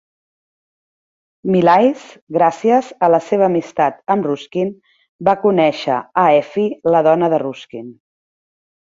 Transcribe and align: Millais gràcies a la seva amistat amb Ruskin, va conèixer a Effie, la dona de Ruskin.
Millais 1.55 2.05
gràcies 2.39 2.89
a 3.07 3.11
la 3.17 3.21
seva 3.27 3.47
amistat 3.51 4.01
amb 4.17 4.27
Ruskin, 4.31 4.75
va 5.31 5.39
conèixer 5.47 6.03
a 6.27 6.29
Effie, 6.43 6.83
la 6.99 7.07
dona 7.13 7.35
de 7.37 7.45
Ruskin. 7.49 7.97